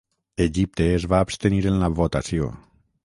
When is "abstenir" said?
1.25-1.61